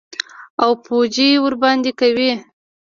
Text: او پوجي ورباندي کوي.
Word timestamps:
او 0.63 0.71
پوجي 0.85 1.29
ورباندي 1.43 1.91
کوي. 1.99 2.31